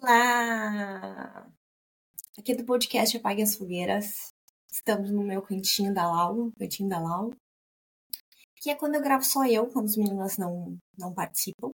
[0.00, 1.50] Olá!
[2.38, 4.32] Aqui do podcast Apague as Fogueiras.
[4.70, 7.32] Estamos no meu cantinho da Lau, cantinho da Lau.
[8.62, 11.70] Que é quando eu gravo só eu, quando os meninas não, não participam.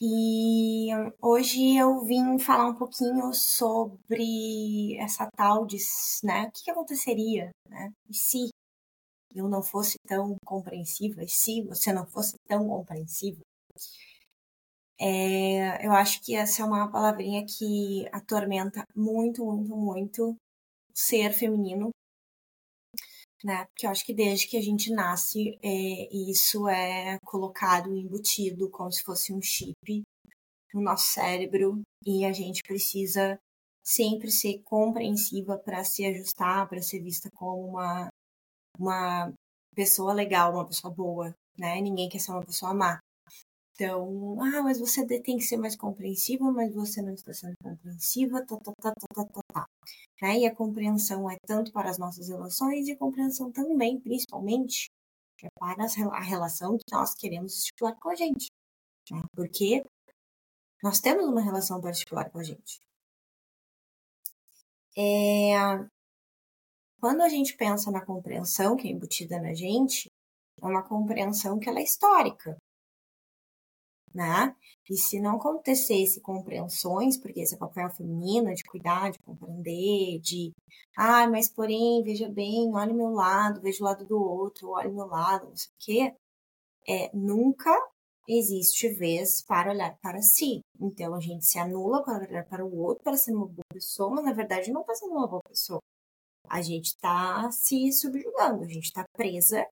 [0.00, 0.88] E
[1.22, 5.76] hoje eu vim falar um pouquinho sobre essa tal de,
[6.24, 8.48] né, o que, que aconteceria, né, e se
[9.32, 13.40] eu não fosse tão compreensiva, e se você não fosse tão compreensiva,
[15.00, 20.36] é, eu acho que essa é uma palavrinha que atormenta muito, muito, muito o
[20.92, 21.90] ser feminino,
[23.44, 23.66] né?
[23.66, 28.90] Porque eu acho que desde que a gente nasce, é, isso é colocado, embutido, como
[28.92, 30.02] se fosse um chip
[30.72, 33.38] no nosso cérebro, e a gente precisa
[33.84, 38.08] sempre ser compreensiva para se ajustar, para ser vista como uma,
[38.78, 39.32] uma
[39.74, 41.80] pessoa legal, uma pessoa boa, né?
[41.80, 42.98] Ninguém quer ser uma pessoa má.
[43.74, 48.44] Então, ah, mas você tem que ser mais compreensiva, mas você não está sendo compreensiva,
[48.46, 49.68] tá, tá, tá, tá, tá, tá, tá.
[50.22, 50.38] Né?
[50.40, 54.88] E a compreensão é tanto para as nossas relações e a compreensão também, principalmente,
[55.42, 58.46] é para a relação que nós queremos estipular com a gente.
[59.10, 59.20] Né?
[59.34, 59.84] Porque
[60.82, 62.78] nós temos uma relação particular com a gente.
[64.96, 65.54] É...
[67.00, 70.08] Quando a gente pensa na compreensão que é embutida na gente,
[70.62, 72.56] é uma compreensão que ela é histórica
[74.14, 74.54] né?
[74.88, 80.52] E se não acontecesse compreensões, porque esse é papel feminino de cuidar, de compreender, de,
[80.96, 84.88] ah, mas porém, veja bem, olha o meu lado, veja o lado do outro, olha
[84.88, 86.14] o meu lado, não sei o quê,
[86.88, 87.70] é, nunca
[88.28, 90.60] existe vez para olhar para si.
[90.80, 94.10] Então a gente se anula para olhar para o outro, para ser uma boa pessoa,
[94.10, 95.80] mas na verdade não está sendo uma boa pessoa.
[96.48, 99.66] A gente está se subjugando, a gente está presa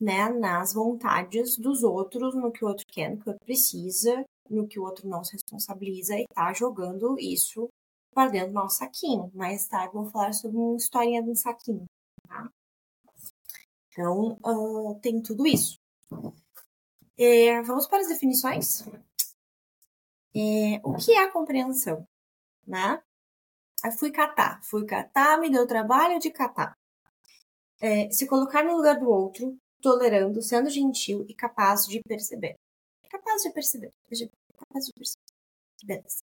[0.00, 4.24] né, nas vontades dos outros, no que o outro quer, no que o outro precisa,
[4.48, 7.68] no que o outro não se responsabiliza e tá jogando isso
[8.12, 9.30] para dentro do nosso saquinho.
[9.34, 11.84] Mais tarde vou falar sobre uma historinha um saquinho,
[12.28, 12.50] tá?
[13.88, 15.78] Então, uh, tem tudo isso.
[17.18, 18.84] É, vamos para as definições?
[20.34, 22.06] É, o que é a compreensão?
[22.66, 23.02] Né?
[23.84, 26.76] Eu fui catar, fui catar, me deu trabalho de catar.
[27.80, 32.54] É, se colocar no lugar do outro, tolerando, sendo gentil e capaz de perceber.
[33.10, 33.90] Capaz de perceber.
[34.56, 35.32] Capaz de perceber.
[35.84, 36.22] Beleza.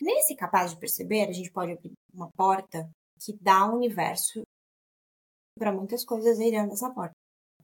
[0.00, 2.88] Nesse capaz de perceber, a gente pode abrir uma porta
[3.20, 4.42] que dá um universo
[5.58, 7.12] para muitas coisas aí dentro dessa porta.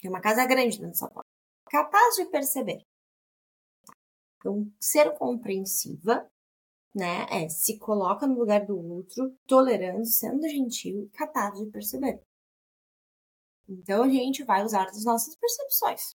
[0.00, 1.28] Tem uma casa grande dentro dessa porta.
[1.70, 2.82] Capaz de perceber.
[4.38, 6.28] Então, ser compreensiva,
[6.94, 12.20] né, é se coloca no lugar do outro, tolerando, sendo gentil e capaz de perceber.
[13.68, 16.14] Então a gente vai usar as nossas percepções.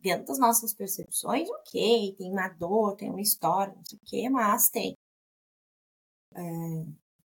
[0.00, 4.28] Dentro das nossas percepções, ok, tem uma dor, tem uma história, não sei o quê,
[4.30, 4.96] mas tem.
[6.34, 6.40] É,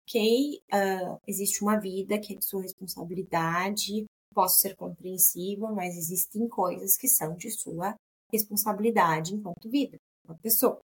[0.04, 6.48] ok, uh, existe uma vida que é de sua responsabilidade, posso ser compreensiva, mas existem
[6.48, 7.96] coisas que são de sua
[8.32, 10.80] responsabilidade enquanto vida, enquanto pessoa.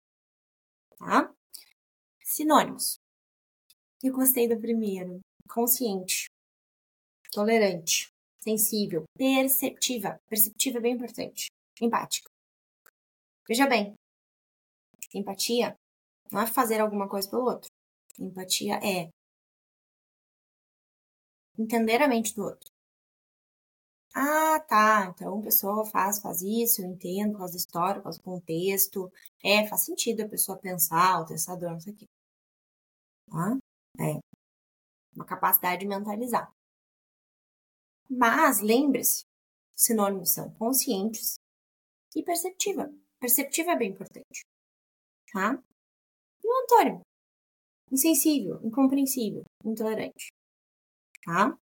[0.99, 1.32] Tá?
[2.25, 2.99] Sinônimos.
[4.03, 5.20] Eu gostei do primeiro.
[5.49, 6.26] Consciente.
[7.32, 10.19] Tolerante sensível, perceptiva.
[10.28, 11.49] Perceptiva é bem importante.
[11.81, 12.28] Empática.
[13.49, 13.94] Veja bem,
[15.15, 15.75] empatia
[16.31, 17.71] não é fazer alguma coisa pelo outro.
[18.19, 19.10] Empatia é
[21.59, 22.71] entender a mente do outro.
[24.15, 25.06] Ah, tá.
[25.15, 28.25] Então a pessoa faz, faz isso, eu entendo, por causa da história, por causa do
[28.25, 29.10] contexto.
[29.44, 32.06] É, faz sentido a pessoa pensar, o testador, não sei o quê.
[33.31, 33.59] Tá?
[34.00, 34.19] É.
[35.15, 36.50] Uma capacidade de mentalizar.
[38.10, 39.24] Mas lembre-se,
[39.76, 41.38] sinônimos são conscientes
[42.16, 42.92] e perceptiva.
[43.20, 44.42] Perceptiva é bem importante.
[45.32, 45.62] Tá?
[46.42, 47.00] E o antônimo?
[47.91, 50.28] Insensível, incompreensível, intolerante.
[51.24, 51.58] Tá?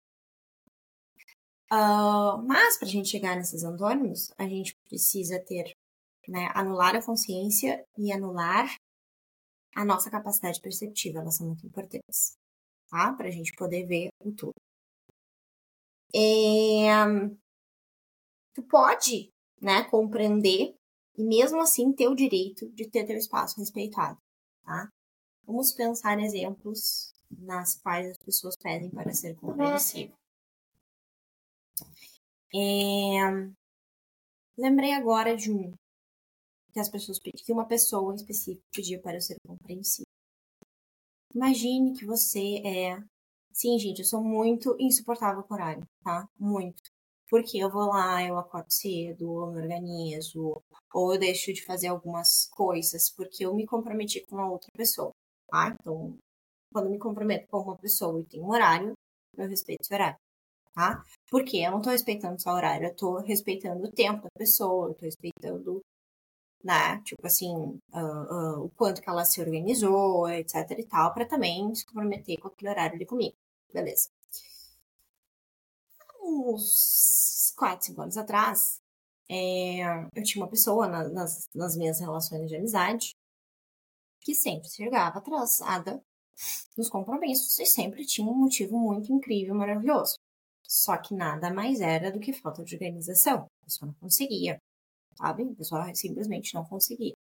[1.73, 5.73] Uh, mas para a gente chegar nesses antônimos, a gente precisa ter,
[6.29, 8.73] né, anular a consciência e anular
[9.75, 11.19] a nossa capacidade perceptiva.
[11.19, 12.37] Elas são muito importantes,
[12.89, 13.13] tá?
[13.15, 14.55] Para a gente poder ver o todo
[16.15, 16.95] é,
[18.55, 20.75] tu pode, né, compreender
[21.17, 24.19] e mesmo assim ter o direito de ter teu espaço respeitado,
[24.63, 24.91] tá?
[25.45, 30.15] Vamos pensar em exemplos nas quais as pessoas pedem para ser compreensivo.
[32.55, 33.19] É,
[34.57, 35.73] lembrei agora de um
[36.73, 40.07] que as pessoas que uma pessoa em específico pedia para eu ser compreensivo.
[41.35, 43.03] Imagine que você é
[43.59, 46.29] Sim, gente, eu sou muito insuportável com horário, tá?
[46.39, 46.83] Muito.
[47.31, 50.63] Porque eu vou lá, eu acordo cedo, ou me organizo,
[50.93, 55.11] ou eu deixo de fazer algumas coisas porque eu me comprometi com uma outra pessoa.
[55.49, 55.75] tá?
[55.81, 56.17] Então,
[56.73, 58.93] quando me comprometo com uma pessoa e tem um horário,
[59.39, 60.19] eu respeito esse horário,
[60.75, 61.03] tá?
[61.31, 64.89] Porque eu não tô respeitando só o horário, eu tô respeitando o tempo da pessoa,
[64.91, 65.83] eu tô respeitando,
[66.65, 67.01] né?
[67.05, 67.49] Tipo assim,
[67.95, 72.39] uh, uh, o quanto que ela se organizou, etc e tal, para também se comprometer
[72.41, 73.37] com aquele horário ali comigo.
[73.73, 74.09] Beleza.
[76.23, 78.81] Uns 4, 5 anos atrás,
[79.29, 79.83] é,
[80.15, 83.15] eu tinha uma pessoa na, nas, nas minhas relações de amizade
[84.21, 86.03] que sempre chegava atrasada
[86.77, 90.17] nos compromissos e sempre tinha um motivo muito incrível, maravilhoso.
[90.69, 93.47] Só que nada mais era do que falta de organização.
[93.63, 94.59] A pessoa não conseguia,
[95.17, 95.45] sabe?
[95.45, 97.15] A pessoa simplesmente não conseguia.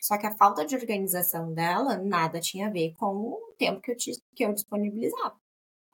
[0.00, 3.90] Só que a falta de organização dela nada tinha a ver com o tempo que
[3.90, 3.96] eu,
[4.34, 5.36] que eu disponibilizava,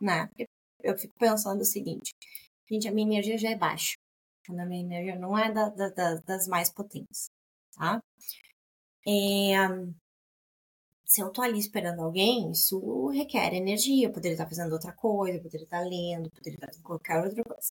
[0.00, 0.28] né?
[0.82, 2.12] Eu fico pensando o seguinte,
[2.70, 3.94] gente, a minha energia já é baixa.
[4.46, 7.28] Quando a minha energia não é da, da, das mais potentes,
[7.76, 8.00] tá?
[9.06, 9.56] É,
[11.08, 14.06] se eu tô ali esperando alguém, isso requer energia.
[14.08, 17.68] Eu poderia estar fazendo outra coisa, poderia estar lendo, poderia estar fazendo qualquer outra coisa.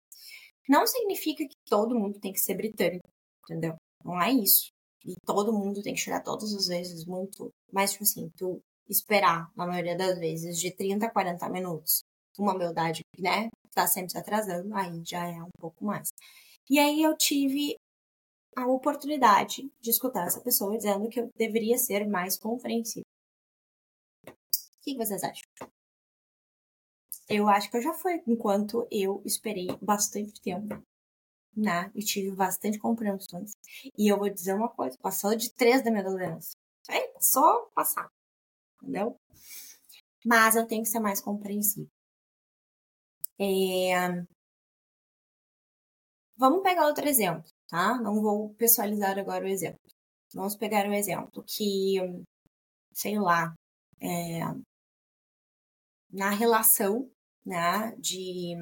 [0.69, 3.07] Não significa que todo mundo tem que ser britânico,
[3.45, 3.75] entendeu?
[4.05, 4.71] Não é isso.
[5.05, 7.51] E todo mundo tem que chegar todas as vezes muito.
[7.73, 12.05] Mas, tipo assim, tu esperar, na maioria das vezes, de 30 a 40 minutos,
[12.39, 13.49] uma beldade, né?
[13.73, 16.11] Tá sempre se atrasando, aí já é um pouco mais.
[16.71, 17.77] E aí eu tive
[18.57, 23.05] a oportunidade de escutar essa pessoa dizendo que eu deveria ser mais compreensível
[24.85, 25.43] que vocês acham?
[27.29, 30.83] Eu acho que eu já fui, enquanto eu esperei bastante tempo,
[31.57, 31.91] né?
[31.95, 33.53] E tive bastante compreensões.
[33.97, 36.59] E eu vou dizer uma coisa, passou de três da minha adolescência.
[36.91, 38.09] É só passar,
[38.83, 39.17] entendeu?
[40.25, 41.94] Mas eu tenho que ser mais compreensível.
[43.39, 44.25] É...
[46.37, 47.99] Vamos pegar outro exemplo, tá?
[48.01, 49.81] Não vou pessoalizar agora o exemplo.
[50.35, 51.97] Vamos pegar um exemplo que,
[52.93, 53.55] sei lá,
[54.01, 54.41] é,
[56.11, 57.11] na relação
[57.45, 58.55] né, de,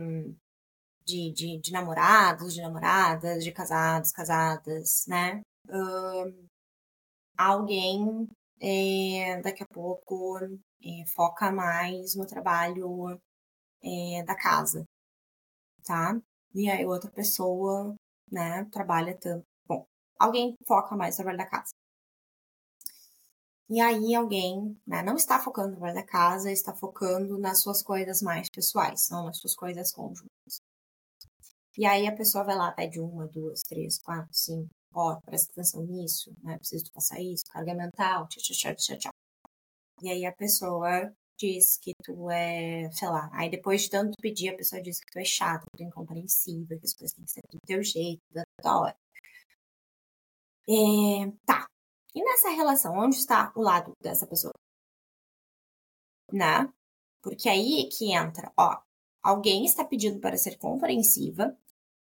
[1.04, 5.40] de, de, de, namorados, de namoradas, de casados, casadas, né?
[5.68, 6.48] Uh,
[7.36, 8.28] alguém
[8.60, 10.38] é, daqui a pouco
[10.82, 13.20] é, foca mais no trabalho
[13.84, 14.84] é, da casa,
[15.84, 16.20] tá?
[16.54, 17.94] E aí outra pessoa,
[18.30, 19.44] né, trabalha tanto.
[19.66, 19.86] Bom,
[20.18, 21.72] alguém foca mais no trabalho da casa.
[23.68, 27.82] E aí alguém né, não está focando no trabalho da casa, está focando nas suas
[27.82, 30.60] coisas mais pessoais, não nas suas coisas conjuntas.
[31.78, 35.82] E aí a pessoa vai lá, pede uma, duas, três, quatro, cinco, ó, presta atenção
[35.86, 36.58] nisso, né?
[36.58, 39.12] Preciso passar isso, carga mental, tchau, tchau, tchau, tchau.
[40.02, 41.10] E aí a pessoa
[41.42, 45.10] diz que tu é, sei lá, aí depois de tanto pedir, a pessoa diz que
[45.12, 47.82] tu é chata, que tu é incompreensiva, que as coisas têm que ser do teu
[47.82, 48.96] jeito, da tua hora.
[50.68, 51.66] É, tá,
[52.14, 54.52] e nessa relação, onde está o lado dessa pessoa?
[56.32, 56.72] Né?
[57.22, 58.80] Porque aí que entra, ó,
[59.22, 61.56] alguém está pedindo para ser compreensiva,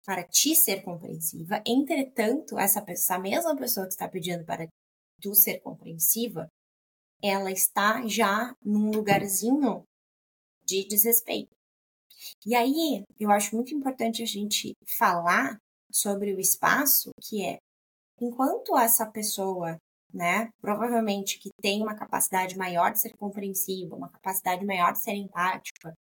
[0.05, 4.67] para te ser compreensiva, entretanto, essa, essa mesma pessoa que está pedindo para
[5.21, 6.49] tu ser compreensiva,
[7.23, 9.85] ela está já num lugarzinho
[10.65, 11.55] de desrespeito.
[12.47, 15.59] E aí, eu acho muito importante a gente falar
[15.91, 17.59] sobre o espaço, que é
[18.21, 19.77] enquanto essa pessoa,
[20.13, 25.15] né, provavelmente que tem uma capacidade maior de ser compreensiva, uma capacidade maior de ser
[25.15, 25.95] empática,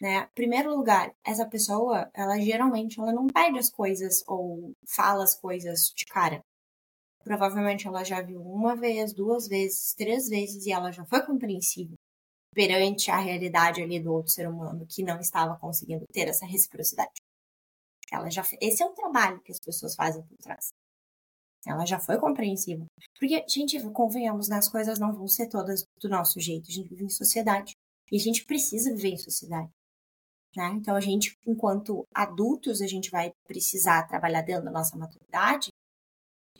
[0.00, 5.34] né, primeiro lugar, essa pessoa, ela geralmente ela não perde as coisas ou fala as
[5.38, 6.42] coisas de cara.
[7.22, 11.94] Provavelmente ela já viu uma vez, duas vezes, três vezes e ela já foi compreensiva
[12.52, 17.22] perante a realidade ali do outro ser humano que não estava conseguindo ter essa reciprocidade.
[18.10, 20.70] Ela já esse é o trabalho que as pessoas fazem por trás.
[21.66, 22.86] Ela já foi compreensiva.
[23.18, 24.56] Porque, gente, convenhamos, né?
[24.56, 26.70] As coisas não vão ser todas do nosso jeito.
[26.70, 27.74] A gente vive em sociedade.
[28.10, 29.70] E a gente precisa viver em sociedade.
[30.56, 30.68] Né?
[30.74, 35.68] Então, a gente, enquanto adultos, a gente vai precisar trabalhar dentro da nossa maturidade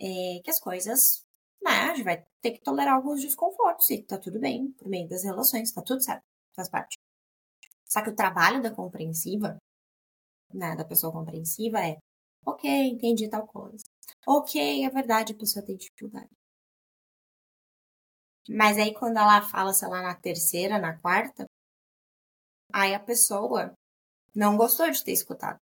[0.00, 1.25] é, que as coisas,
[1.62, 1.71] né?
[1.71, 3.90] A gente vai ter que tolerar alguns desconfortos.
[3.90, 6.25] E tá tudo bem, por meio das relações, tá tudo certo.
[6.57, 6.99] Faz parte.
[7.87, 9.59] Só que o trabalho da compreensiva,
[10.52, 11.99] né, da pessoa compreensiva é,
[12.47, 13.85] ok, entendi tal coisa.
[14.26, 16.30] Ok, é verdade, a pessoa tem dificuldade.
[18.49, 21.47] Mas aí quando ela fala, sei lá, na terceira, na quarta,
[22.73, 23.73] aí a pessoa
[24.35, 25.59] não gostou de ter escutado.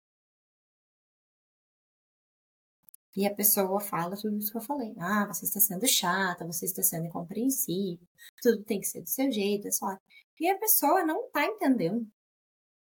[3.19, 4.95] E a pessoa fala tudo isso que eu falei.
[5.01, 8.07] Ah, você está sendo chata, você está sendo incompreensível,
[8.41, 9.97] tudo tem que ser do seu jeito, é só.
[10.41, 12.07] E a pessoa não está entendendo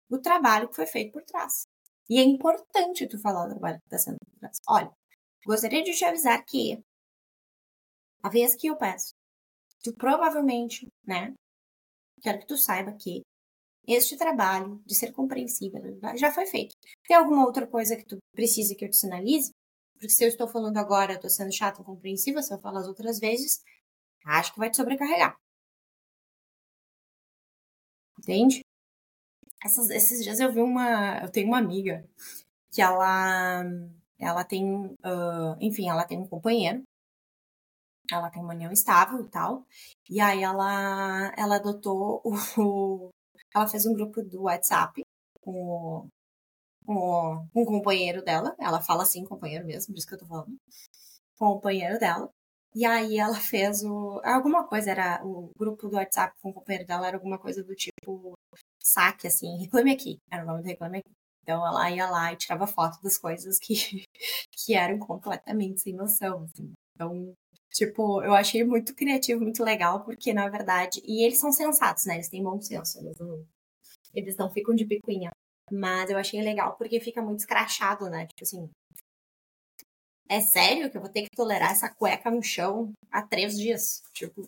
[0.10, 1.66] o trabalho que foi feito por trás.
[2.08, 4.58] E é importante tu falar o trabalho que está sendo por trás.
[4.70, 4.92] Olha,
[5.46, 6.84] Gostaria de te avisar que
[8.22, 9.14] a vez que eu peço,
[9.84, 11.34] tu provavelmente, né,
[12.22, 13.22] quero que tu saiba que
[13.88, 15.82] este trabalho de ser compreensível
[16.16, 16.76] já foi feito.
[17.08, 19.52] Tem alguma outra coisa que tu precisa que eu te sinalize?
[20.02, 22.88] Porque se eu estou falando agora, estou sendo chata e compreensiva, se eu falar as
[22.88, 23.64] outras vezes,
[24.26, 25.38] acho que vai te sobrecarregar.
[28.18, 28.62] Entende?
[29.64, 31.20] Essas, esses dias eu vi uma.
[31.22, 32.04] Eu tenho uma amiga
[32.72, 33.64] que ela.
[34.20, 34.64] Ela tem.
[34.66, 36.84] Uh, enfim, ela tem um companheiro.
[38.12, 39.66] Ela tem uma união estável e tal.
[40.10, 43.12] E aí ela, ela adotou o.
[43.54, 45.02] Ela fez um grupo do WhatsApp
[45.42, 46.08] com,
[46.94, 48.56] com, o companheiro dela.
[48.60, 50.56] Ela fala assim, companheiro mesmo, por isso que eu tô falando.
[51.38, 52.30] Com o companheiro dela.
[52.74, 54.22] E aí ela fez o.
[54.24, 57.76] Alguma coisa, era o grupo do WhatsApp com o companheiro dela, era alguma coisa do
[57.76, 58.34] tipo
[58.82, 60.18] saque, assim, reclame aqui.
[60.32, 61.12] Era o nome do reclame aqui.
[61.44, 63.74] Então ela ia lá e tirava foto das coisas que,
[64.52, 66.44] que eram completamente sem noção.
[66.44, 66.74] Assim.
[66.96, 67.34] Então,
[67.72, 71.02] tipo, eu achei muito criativo, muito legal, porque na verdade.
[71.04, 72.16] E eles são sensatos, né?
[72.16, 73.00] Eles têm bom senso.
[73.00, 73.46] Eles não,
[74.14, 75.32] eles não ficam de picuinha.
[75.72, 78.28] Mas eu achei legal porque fica muito escrachado, né?
[78.28, 78.70] Tipo assim,
[80.30, 84.02] é sério que eu vou ter que tolerar essa cueca no chão há três dias?
[84.14, 84.48] Tipo,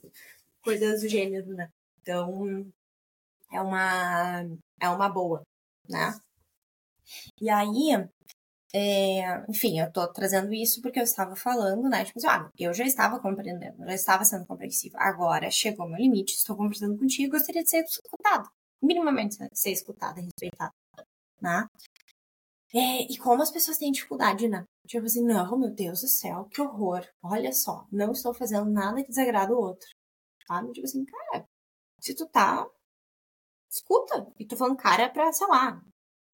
[0.61, 1.69] coisas do gênero, né?
[2.01, 2.65] Então,
[3.51, 4.43] é uma,
[4.79, 5.43] é uma boa,
[5.89, 6.13] né?
[7.41, 7.91] E aí,
[8.73, 12.05] é, enfim, eu tô trazendo isso porque eu estava falando, né?
[12.05, 14.97] Tipo assim, ah, eu já estava compreendendo, já estava sendo compreensiva.
[14.99, 18.49] Agora chegou meu limite, estou conversando contigo, gostaria de ser escutada.
[18.81, 20.73] Minimamente ser escutada, respeitada,
[21.43, 21.67] né?
[22.73, 24.65] É, e como as pessoas têm dificuldade, né?
[24.87, 27.07] Tipo assim, não, meu Deus do céu, que horror.
[27.21, 29.87] Olha só, não estou fazendo nada que desagrada o outro.
[30.47, 30.71] Sabe?
[30.73, 31.45] Tipo assim, cara,
[31.99, 32.67] se tu tá,
[33.69, 34.27] escuta.
[34.39, 35.81] E tô falando cara pra, sei lá,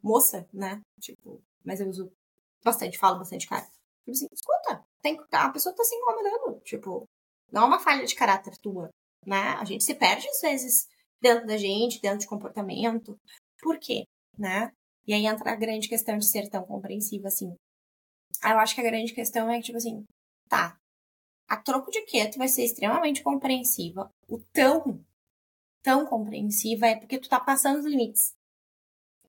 [0.02, 0.80] moça, né?
[1.00, 2.12] Tipo, mas eu uso
[2.64, 3.64] bastante, falo bastante cara.
[3.64, 4.84] Tipo assim, escuta.
[5.02, 6.60] Tem, a pessoa tá se incomodando.
[6.62, 7.04] Tipo,
[7.52, 8.90] não é uma falha de caráter tua,
[9.26, 9.54] né?
[9.58, 10.88] A gente se perde às vezes
[11.20, 13.18] dentro da gente, dentro de comportamento.
[13.62, 14.04] Por quê?
[14.38, 14.72] Né?
[15.10, 17.52] E aí entra a grande questão de ser tão compreensiva assim.
[18.44, 20.04] Eu acho que a grande questão é que, tipo assim,
[20.48, 20.78] tá.
[21.48, 24.08] A troco de quê tu vai ser extremamente compreensiva.
[24.28, 25.04] O tão,
[25.82, 28.36] tão compreensiva é porque tu tá passando os limites.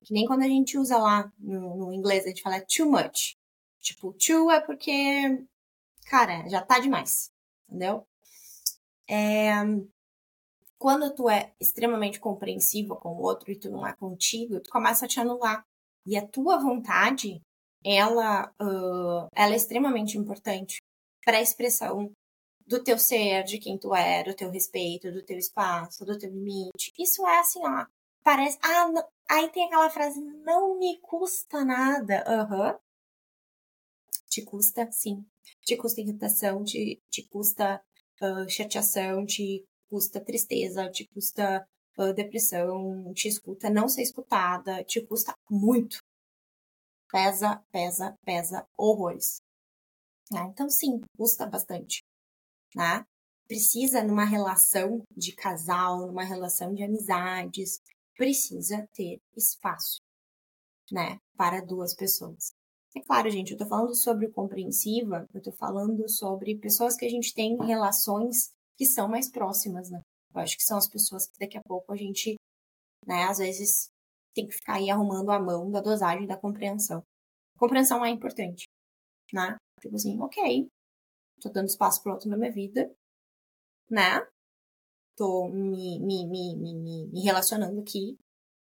[0.03, 3.35] Que nem quando a gente usa lá no, no inglês, a gente fala too much.
[3.79, 4.91] Tipo, too é porque,
[6.05, 7.31] cara, já tá demais.
[7.67, 8.05] Entendeu?
[9.09, 9.51] É,
[10.77, 15.05] quando tu é extremamente compreensiva com o outro e tu não é contigo, tu começa
[15.05, 15.65] a te anular.
[16.05, 17.41] E a tua vontade,
[17.84, 20.77] ela, uh, ela é extremamente importante
[21.24, 22.12] para a expressão
[22.65, 26.29] do teu ser, de quem tu é, do teu respeito, do teu espaço, do teu
[26.29, 26.93] limite.
[26.98, 27.86] Isso é assim, ó.
[28.24, 28.58] Parece.
[28.62, 32.24] Ah, não, aí tem aquela frase, não me custa nada.
[32.27, 32.72] Aham.
[32.72, 32.79] Uhum.
[34.29, 35.25] Te custa, sim.
[35.65, 37.84] Te custa irritação, te, te custa
[38.22, 41.67] uh, chateação, te custa tristeza, te custa
[42.13, 45.98] depressão, te escuta não ser escutada, te custa muito.
[47.12, 49.41] Pesa, pesa, pesa horrores.
[50.31, 50.48] Né?
[50.51, 52.01] Então, sim, custa bastante.
[52.75, 53.05] Né?
[53.48, 57.81] Precisa, numa relação de casal, numa relação de amizades,
[58.15, 60.00] precisa ter espaço
[60.91, 62.53] né, para duas pessoas.
[62.95, 67.10] É claro, gente, eu tô falando sobre compreensiva, eu tô falando sobre pessoas que a
[67.10, 70.01] gente tem relações que são mais próximas, né?
[70.33, 72.35] Eu acho que são as pessoas que daqui a pouco a gente,
[73.05, 73.89] né, às vezes
[74.33, 77.03] tem que ficar aí arrumando a mão da dosagem da compreensão.
[77.57, 78.65] Compreensão é importante,
[79.33, 79.55] né?
[79.81, 80.67] Tipo assim, ok,
[81.41, 82.91] tô dando espaço pro outro na minha vida,
[83.89, 84.25] né?
[85.15, 88.17] Tô me, me, me, me, me relacionando aqui,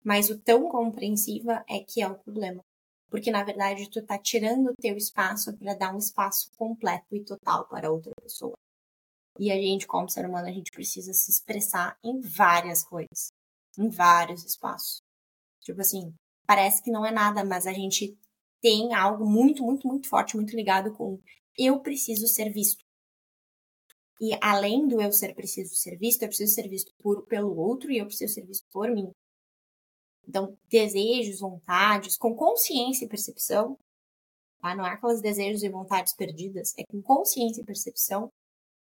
[0.04, 2.62] mas o tão compreensiva é que é o problema.
[3.10, 7.22] Porque, na verdade, tu tá tirando o teu espaço para dar um espaço completo e
[7.22, 8.54] total para outra pessoa.
[9.38, 13.32] E a gente, como ser humano, a gente precisa se expressar em várias coisas,
[13.78, 15.00] em vários espaços.
[15.60, 16.14] Tipo assim,
[16.46, 18.16] parece que não é nada, mas a gente
[18.60, 21.18] tem algo muito, muito, muito forte, muito ligado com
[21.58, 22.84] eu preciso ser visto.
[24.20, 27.90] E além do eu ser preciso ser visto, eu preciso ser visto por, pelo outro
[27.90, 29.10] e eu preciso ser visto por mim.
[30.26, 33.76] Então, desejos, vontades, com consciência e percepção,
[34.60, 34.74] tá?
[34.74, 38.30] não é aquelas desejos e vontades perdidas, é com consciência e percepção,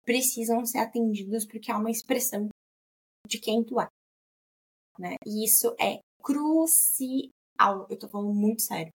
[0.06, 2.50] precisam ser atendidos porque há uma expressão
[3.28, 3.88] de quem tu é.
[4.98, 5.16] Né?
[5.26, 7.88] E isso é crucial.
[7.90, 8.92] Eu tô falando muito sério.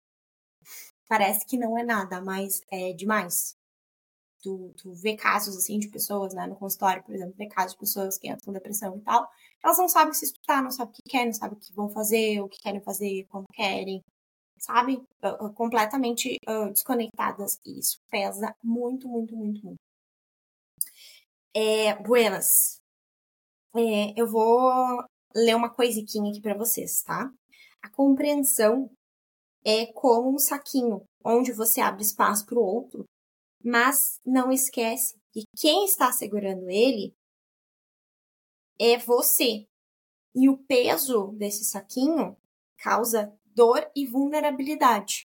[1.09, 3.55] Parece que não é nada, mas é demais.
[4.43, 7.79] Tu, tu vê casos assim de pessoas, né, no consultório, por exemplo, vê casos de
[7.79, 9.29] pessoas que entram com depressão e tal,
[9.63, 11.89] elas não sabem se escutar, não sabem o que querem, não sabem o que vão
[11.89, 14.03] fazer, o que querem fazer, como querem,
[14.59, 14.97] sabe?
[15.23, 17.59] Uh, completamente uh, desconectadas.
[17.65, 19.79] E isso pesa muito, muito, muito, muito.
[21.55, 22.81] É, buenas.
[23.75, 25.05] É, eu vou
[25.35, 27.31] ler uma coisiquinha aqui para vocês, tá?
[27.83, 28.91] A compreensão
[29.65, 33.05] é como um saquinho onde você abre espaço para o outro,
[33.63, 37.15] mas não esquece que quem está segurando ele
[38.79, 39.67] é você.
[40.35, 42.37] E o peso desse saquinho
[42.79, 45.27] causa dor e vulnerabilidade.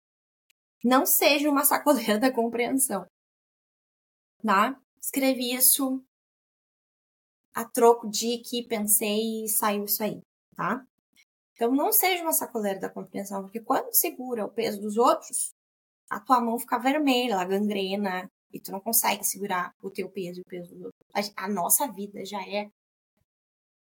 [0.84, 3.06] Não seja uma sacoleira da compreensão.
[4.44, 4.80] Tá?
[5.02, 6.04] Escrevi isso
[7.54, 10.22] a troco de que pensei e saiu isso aí,
[10.56, 10.84] tá?
[11.54, 15.54] Então não seja uma sacoleira da compreensão, porque quando segura o peso dos outros,
[16.10, 20.40] a tua mão fica vermelha, ela gangrena, e tu não consegue segurar o teu peso
[20.40, 21.00] e o peso do outro.
[21.36, 22.70] A nossa vida já é.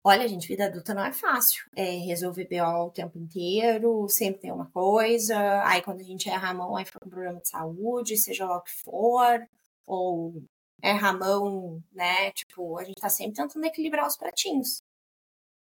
[0.04, 1.64] Olha, gente, vida adulta não é fácil.
[1.76, 5.36] É resolver BO o tempo inteiro, sempre tem uma coisa.
[5.64, 8.58] Aí quando a gente erra a mão, aí fica com problema de saúde, seja lá
[8.58, 9.46] o que for.
[9.86, 10.42] Ou
[10.82, 12.30] erra a mão, né?
[12.32, 14.82] Tipo, a gente tá sempre tentando equilibrar os pratinhos.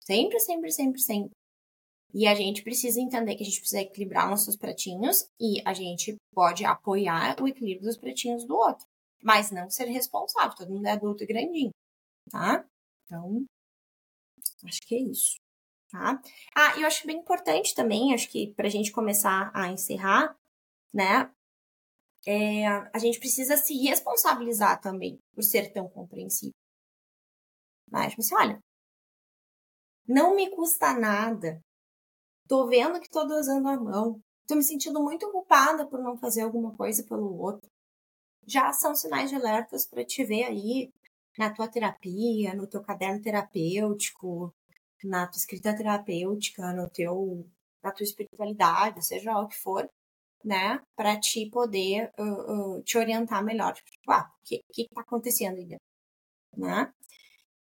[0.01, 1.31] Sempre, sempre, sempre, sempre.
[2.15, 6.17] E a gente precisa entender que a gente precisa equilibrar nossos pratinhos e a gente
[6.35, 8.87] pode apoiar o equilíbrio dos pratinhos do outro,
[9.23, 10.57] mas não ser responsável.
[10.57, 11.71] Todo mundo é adulto e grandinho,
[12.31, 12.65] tá?
[13.05, 13.45] Então,
[14.65, 15.37] acho que é isso,
[15.91, 16.21] tá?
[16.57, 20.35] Ah, eu acho bem importante também, acho que pra gente começar a encerrar,
[20.93, 21.31] né?
[22.27, 26.55] É, a gente precisa se responsabilizar também por ser tão compreensível.
[27.91, 28.61] Mas, tipo assim, olha,
[30.07, 31.63] não me custa nada
[32.49, 34.23] Tô vendo que tô dosando a mão.
[34.47, 37.71] Tô me sentindo muito culpada por não fazer alguma coisa pelo outro.
[38.47, 40.91] Já são sinais de alertas para te ver aí
[41.39, 44.55] na tua terapia, no teu caderno terapêutico,
[45.05, 47.47] na tua escrita terapêutica, no teu,
[47.83, 49.89] na tua espiritualidade, seja lá o que for,
[50.45, 50.81] né?
[50.97, 53.75] Para te poder uh, uh, te orientar melhor.
[53.75, 55.79] Tipo, ah, o que, que tá acontecendo dentro?
[56.57, 56.93] Né?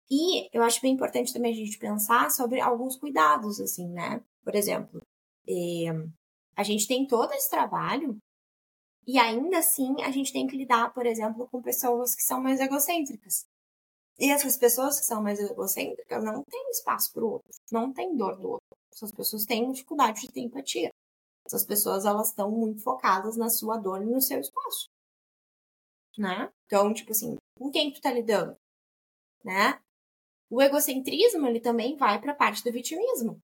[0.10, 4.24] E eu acho bem importante também a gente pensar sobre alguns cuidados, assim, né?
[4.44, 5.02] Por exemplo,
[5.48, 5.92] eh,
[6.56, 8.18] a gente tem todo esse trabalho
[9.06, 12.60] e ainda assim a gente tem que lidar, por exemplo, com pessoas que são mais
[12.60, 13.46] egocêntricas.
[14.20, 18.16] E essas pessoas que são mais egocêntricas não têm espaço para o outro, não têm
[18.16, 18.78] dor do outro.
[18.92, 20.90] Essas pessoas têm dificuldade de ter empatia.
[21.48, 24.90] Essas pessoas elas estão muito focadas na sua dor e no seu espaço.
[26.18, 26.52] Né?
[26.66, 28.56] Então, tipo assim, com quem tu tá lidando?
[29.44, 29.80] Né?
[30.50, 33.40] O egocentrismo, ele também vai para a parte do vitimismo.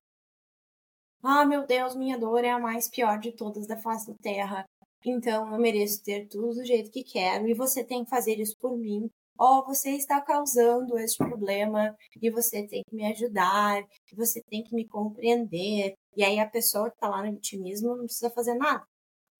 [1.22, 4.66] Ah, meu Deus, minha dor é a mais pior de todas da face da terra.
[5.04, 8.56] Então eu mereço ter tudo do jeito que quero e você tem que fazer isso
[8.58, 9.08] por mim.
[9.38, 13.82] Oh, você está causando esse problema e você tem que me ajudar,
[14.14, 15.94] você tem que me compreender.
[16.16, 18.86] E aí a pessoa que está lá no vitimismo não precisa fazer nada.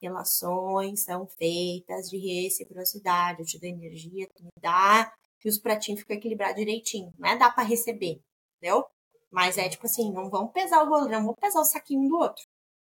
[0.00, 5.12] Relações são feitas de reciprocidade, eu te dou energia, tu me dá,
[5.44, 7.12] e os pratinhos ficam equilibrados direitinho.
[7.18, 8.20] Não é dar para receber,
[8.56, 8.84] entendeu?
[9.30, 12.16] Mas é tipo assim, não vamos pesar o rolê, não vamos pesar o saquinho do
[12.16, 12.42] outro.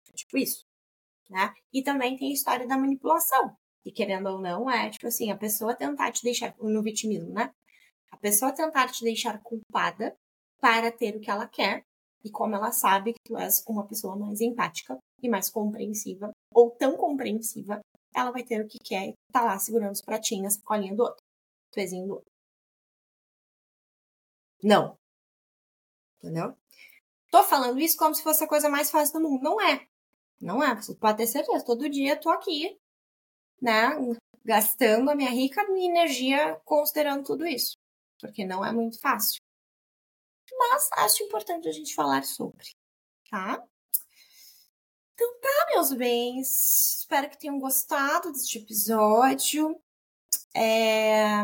[0.08, 0.64] É tipo isso.
[1.28, 1.52] Né?
[1.72, 3.56] E também tem a história da manipulação.
[3.84, 7.52] E querendo ou não, é tipo assim, a pessoa tentar te deixar no vitimismo, né?
[8.10, 10.16] A pessoa tentar te deixar culpada
[10.60, 11.84] para ter o que ela quer.
[12.24, 16.70] E como ela sabe que tu és uma pessoa mais empática e mais compreensiva, ou
[16.70, 17.80] tão compreensiva,
[18.14, 21.22] ela vai ter o que quer e tá lá segurando os pratinhos, colinha do outro,
[21.74, 22.30] pezinho do outro.
[24.62, 24.96] Não,
[26.18, 26.56] entendeu?
[27.30, 29.42] Tô falando isso como se fosse a coisa mais fácil do mundo.
[29.42, 29.86] Não é.
[30.40, 30.74] Não é.
[30.76, 31.64] Você pode ter certeza.
[31.64, 32.78] Todo dia eu tô aqui,
[33.60, 33.90] né?
[34.44, 37.76] Gastando a minha rica energia considerando tudo isso.
[38.20, 39.43] Porque não é muito fácil.
[40.58, 42.66] Mas acho importante a gente falar sobre,
[43.30, 43.62] tá?
[45.14, 46.98] Então tá, meus bens.
[47.00, 49.80] Espero que tenham gostado deste episódio.
[50.54, 51.42] É...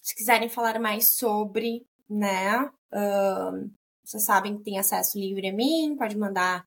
[0.00, 2.64] Se quiserem falar mais sobre, né?
[2.92, 3.70] Uh,
[4.02, 6.66] vocês sabem que tem acesso livre a mim, pode mandar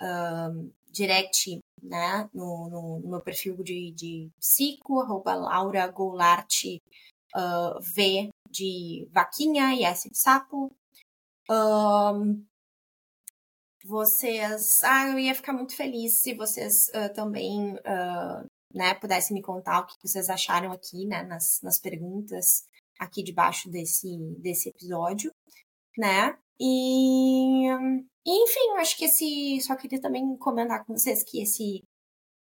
[0.00, 6.64] uh, direct né, no, no, no, meu perfil de, de psico, arroba Laura Goulart
[7.36, 10.74] uh, V de vaquinha e S de sapo.
[11.50, 12.44] Um,
[13.84, 14.82] vocês.
[14.82, 19.80] Ah, eu ia ficar muito feliz se vocês uh, também uh, né, pudessem me contar
[19.80, 22.64] o que vocês acharam aqui né, nas, nas perguntas
[22.98, 25.32] aqui debaixo desse, desse episódio,
[25.96, 26.38] né?
[26.60, 27.66] E,
[28.26, 29.60] enfim, acho que esse.
[29.62, 31.82] Só queria também comentar com vocês que esse,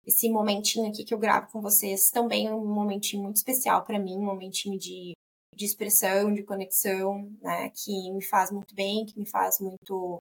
[0.07, 3.99] esse momentinho aqui que eu gravo com vocês também é um momentinho muito especial para
[3.99, 5.15] mim, um momentinho de,
[5.55, 7.71] de expressão, de conexão, né?
[7.71, 10.19] Que me faz muito bem, que me faz muito.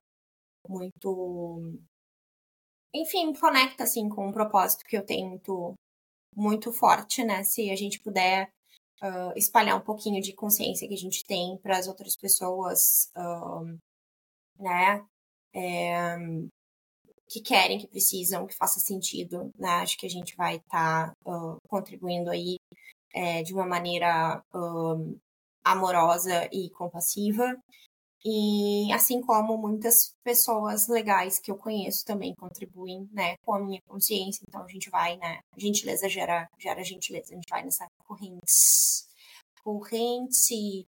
[0.68, 1.80] Muito.
[2.94, 5.74] Enfim, conecta assim com um propósito que eu tenho muito,
[6.36, 7.44] muito forte, né?
[7.44, 8.50] Se a gente puder
[9.02, 13.78] uh, espalhar um pouquinho de consciência que a gente tem para as outras pessoas uh,
[14.60, 15.06] né?
[15.56, 16.18] É,
[17.30, 19.70] que querem, que precisam, que faça sentido, né?
[19.82, 22.58] Acho que a gente vai estar tá, uh, contribuindo aí
[23.14, 25.20] é, de uma maneira uh,
[25.64, 27.56] amorosa e compassiva.
[28.26, 33.82] E assim como muitas pessoas legais que eu conheço também contribuem, né, com a minha
[33.86, 34.44] consciência.
[34.48, 37.34] Então a gente vai, né, gentileza gera, gera gentileza.
[37.34, 38.44] A gente vai nessa corrente.
[39.62, 40.88] Corrente.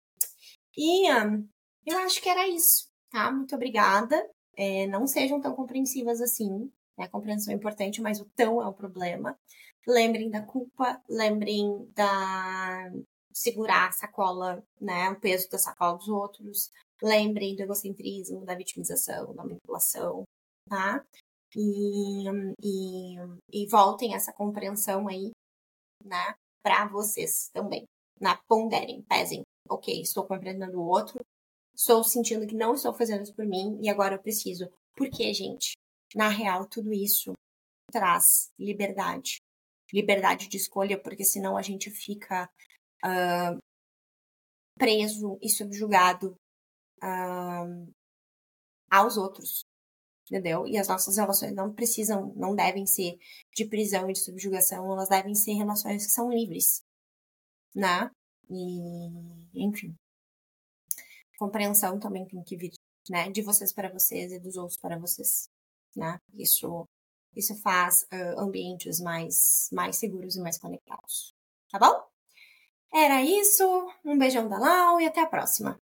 [0.77, 1.47] E um,
[1.85, 3.31] eu acho que era isso, tá?
[3.31, 4.17] Muito obrigada.
[4.57, 6.71] É, não sejam tão compreensivas assim.
[6.97, 7.05] Né?
[7.05, 9.39] A compreensão é importante, mas o tão é o problema.
[9.89, 12.91] Lembrem da culpa, lembrem da
[13.33, 16.71] segurar a sacola, né, o peso da sacola dos outros.
[17.03, 20.25] Lembrem do egocentrismo, da vitimização, da manipulação,
[20.69, 21.03] tá?
[21.57, 22.25] E,
[22.63, 23.17] e,
[23.51, 25.31] e voltem essa compreensão aí,
[26.05, 27.85] né, para vocês também.
[28.21, 28.37] Né?
[28.49, 29.43] ponderem, pesem.
[29.71, 31.21] Ok, estou compreendendo o outro,
[31.75, 34.69] estou sentindo que não estou fazendo isso por mim e agora eu preciso.
[34.97, 35.77] Porque, gente,
[36.15, 37.33] na real, tudo isso
[37.91, 39.39] traz liberdade.
[39.93, 42.49] Liberdade de escolha, porque senão a gente fica
[43.05, 43.59] uh,
[44.79, 46.37] preso e subjugado
[47.03, 47.93] uh,
[48.91, 49.65] aos outros,
[50.27, 50.67] entendeu?
[50.67, 53.19] E as nossas relações não precisam, não devem ser
[53.55, 56.83] de prisão e de subjugação, elas devem ser relações que são livres,
[57.75, 58.11] né?
[58.51, 59.95] E, enfim.
[61.39, 62.73] Compreensão também tem que vir,
[63.09, 63.31] né?
[63.31, 65.49] De vocês para vocês e dos outros para vocês,
[65.95, 66.19] né?
[66.35, 66.87] Isso,
[67.39, 71.35] isso faz uh, ambientes mais, mais seguros e mais conectados.
[71.71, 72.05] Tá bom?
[72.93, 73.65] Era isso.
[74.05, 75.81] Um beijão da Lau e até a próxima.